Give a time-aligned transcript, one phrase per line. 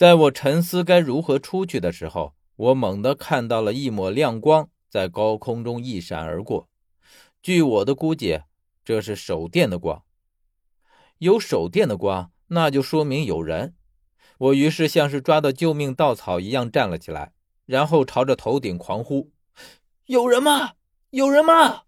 [0.00, 6.70] 在我沉思该如何出去的时候，我猛地看到了一抹亮光在高空中一闪而过。
[7.42, 8.40] 据我的估计，
[8.82, 10.02] 这是手电的光。
[11.18, 13.74] 有手电的光，那就说明有人。
[14.38, 17.32] 我于是像是抓到救命稻草一样站了起来，
[17.66, 19.30] 然后朝着头顶狂呼
[20.08, 20.76] ：“有人吗？
[21.10, 21.82] 有人吗？”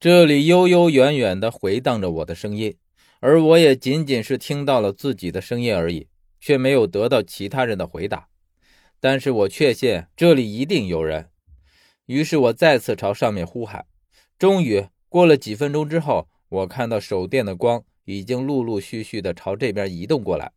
[0.00, 2.76] 这里悠悠远远地回荡着我的声音，
[3.20, 6.08] 而我也仅仅是听到了自己的声音而已。
[6.46, 8.28] 却没有得到其他人的回答，
[9.00, 11.28] 但是我确信这里一定有人。
[12.04, 13.84] 于是我再次朝上面呼喊。
[14.38, 20.52] 终于过了几分钟之后，我看到手电的光已经陆陆续续的朝这边移动过来，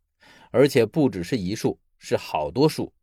[0.52, 2.94] 而且不只是一束，是好多束。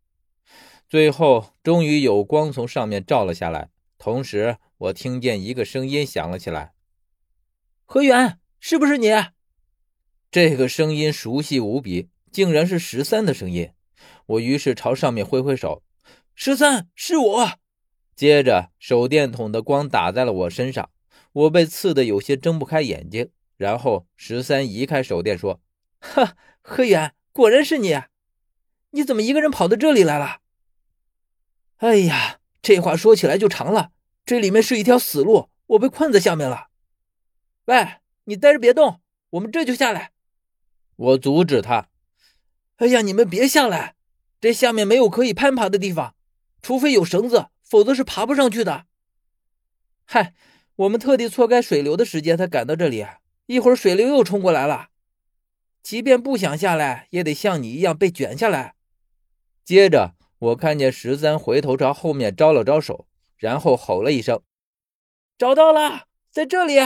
[0.89, 3.71] 最后，终于有光从上面照了下来。
[3.99, 6.75] 同时，我听见一个声音响了起来
[7.85, 9.09] ：“何源，是不是你？”
[10.31, 12.11] 这个声音熟悉无比。
[12.37, 13.73] 竟然是十三的声音，
[14.27, 15.83] 我于是朝上面挥挥手
[16.37, 17.53] ：“十三，是我。”
[18.15, 20.91] 接着手电筒的光打在了我身上，
[21.33, 23.31] 我被刺得有些睁不开眼睛。
[23.57, 25.63] 然后十三移开手电说
[25.99, 28.03] ：“哈，何远，果然是你！
[28.91, 30.41] 你怎么一个人跑到这里来了？”
[31.81, 33.93] 哎呀，这话说起来就长了。
[34.27, 36.67] 这里面是一条死路，我被困在下面了。
[37.65, 37.95] 喂，
[38.25, 40.13] 你待着别动，我们这就下来。
[40.97, 41.89] 我阻止他。
[42.77, 43.95] 哎呀，你们别下来！
[44.39, 46.15] 这下面没有可以攀爬的地方，
[46.61, 48.85] 除非有绳子，否则是爬不上去的。
[50.05, 50.35] 嗨，
[50.77, 53.07] 我们特地错开水流的时间才赶到这里，
[53.47, 54.89] 一会儿水流又冲过来了，
[55.83, 58.75] 即便不想下来，也得像你一样被卷下来。
[59.65, 64.43] 接着，我看见十三回头朝后面招了招手，然后吼了一声
[65.39, 66.77] ：“找到了，在这里。”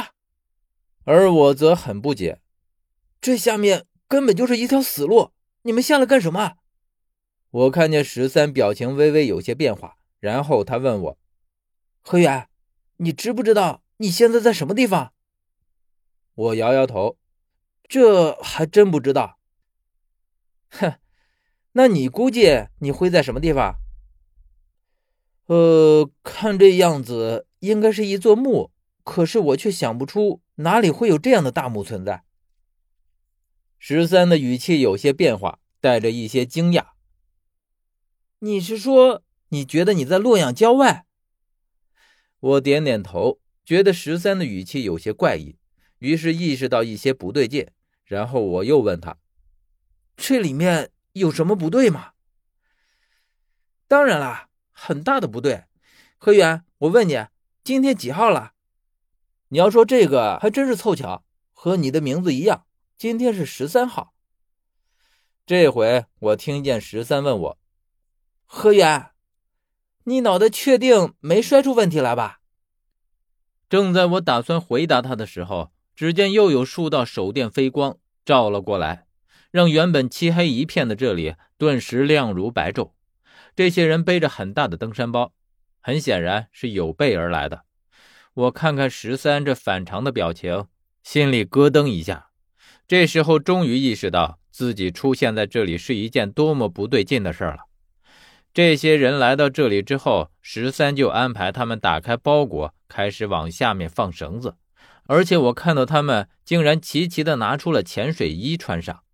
[1.04, 2.40] 而我则很不解，
[3.20, 5.32] 这下面根本就是一条死路。
[5.62, 6.54] 你们下来干什么？
[7.50, 11.18] 我看见十三表情微微有些变化，然后他问我
[12.00, 12.48] ：“何远，
[12.98, 15.12] 你知不知道你现在在什么地方？”
[16.34, 17.18] 我摇摇头
[17.88, 19.38] ：“这还真不知道。”
[20.70, 20.94] 哼，
[21.72, 23.80] 那你估计你会在什么地方？
[25.46, 28.70] 呃，看这样子，应该是一座墓，
[29.02, 32.22] 可是我却想不出哪里会有这样的大墓存在。
[33.82, 36.88] 十三的语气有些变化，带着一些惊讶。
[38.40, 41.06] 你是说，你觉得你在洛阳郊外？
[42.40, 45.56] 我点点头，觉得十三的语气有些怪异，
[45.98, 47.70] 于是意识到一些不对劲。
[48.04, 49.16] 然后我又问他
[50.14, 52.12] ：“这里面有什么不对吗？”
[53.88, 55.64] 当然啦，很大的不对。
[56.18, 57.18] 何源，我问你，
[57.64, 58.52] 今天几号了？
[59.48, 61.24] 你要说这个，还真是凑巧，
[61.54, 62.66] 和你的名字一样。
[63.00, 64.12] 今天是十三号。
[65.46, 67.58] 这回我听见十三问我
[68.44, 69.12] ：“何源，
[70.04, 72.40] 你脑袋确定没摔出问题来吧？”
[73.70, 77.96] 正在我打算回答他的时候，只见又有数道手电飞光
[78.26, 79.06] 照了过来，
[79.50, 82.92] 让原本漆黑一片的这里顿时亮如白昼。
[83.56, 85.32] 这些人背着很大的登山包，
[85.80, 87.64] 很显然是有备而来的。
[88.34, 90.66] 我看看十三这反常的表情，
[91.02, 92.26] 心里咯噔一下。
[92.90, 97.58] 这时候，终于意识到自己出现在这里是一件多么不对劲的事了。
[98.52, 104.56] 这些人来到这里之后，十三就安排他们打开包裹，开始往下面放绳子。
[105.04, 109.04] 而且我看到他们竟然齐齐的拿出了潜水衣穿上。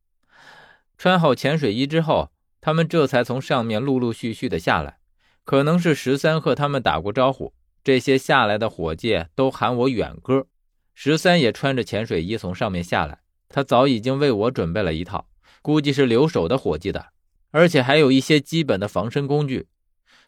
[0.97, 2.33] 穿好潜水衣之后，
[2.63, 4.97] 他们这才从上面陆陆续续的下来。
[5.45, 7.53] 可能是十三和他们打过招呼，
[7.85, 10.47] 这些下来的伙计都喊我远哥。
[10.95, 13.19] 十三也穿着潜水衣从上面下来。
[13.49, 15.29] 他早已经为我准备了一套，
[15.63, 17.07] 估计是留守的伙计的，
[17.51, 19.69] 而且还有一些基本的防身工具。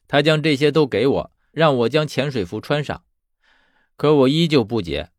[0.06, 3.02] 他将这些都给我，让我将潜水服穿上。
[3.96, 5.10] 可我依旧不解，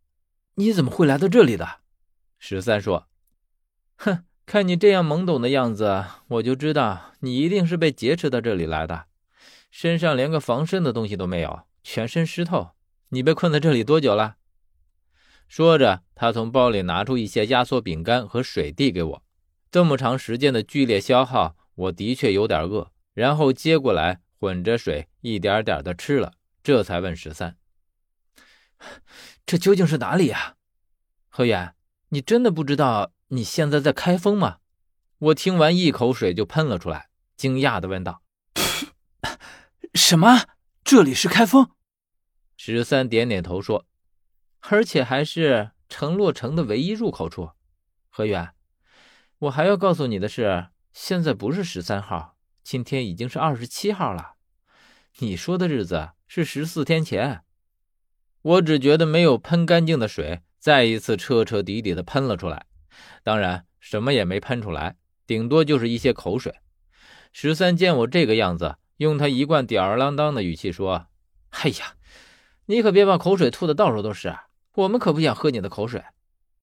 [0.55, 1.81] 你怎么会来到这里的？
[2.37, 3.07] 十三说
[3.97, 9.05] ：“哼，看你这样懵懂的样子，我就知道你一定是被劫持到这里来的。
[9.69, 12.71] 身上连个防身的东西都没有，全身湿透。
[13.09, 14.37] 你被困在这里多久了？”
[15.47, 19.23] 说着，他从包里拿出一些压缩饼干和水递给我。
[19.71, 22.91] 这么长时间的剧烈消耗，我的确有点饿。
[23.13, 26.33] 然后接过来，混着水，一点点的吃了。
[26.61, 27.55] 这才问十三
[29.47, 30.57] ：“这究竟是哪里呀？”
[31.29, 31.73] 何远，
[32.09, 34.57] 你真的不知道你现在在开封吗？
[35.19, 37.07] 我听完，一口水就喷了出来，
[37.37, 38.21] 惊讶的问道
[39.95, 40.47] ：“什么？
[40.83, 41.69] 这里是开封？”
[42.57, 43.85] 十三点点头说。
[44.63, 47.49] 而且还是城洛城的唯一入口处，
[48.09, 48.53] 何远，
[49.39, 54.35] 我还要告诉你的是，现在不是十三号，今天已经是二十七号了。
[55.17, 57.41] 你说的日子是十四天前。
[58.41, 62.67] 我只觉得没有喷干净的水，再一次彻彻底底的喷了出来。
[63.23, 64.95] 当然，什么也没喷出来，
[65.25, 66.55] 顶多就是一些口水。
[67.33, 71.07] 十三见我这个样子，用他一贯吊儿郎当的语气说
[71.49, 71.95] ：“哎呀，
[72.67, 74.48] 你可别把口水吐的到处都是，啊
[74.79, 76.03] 我们可不想喝你的口水。”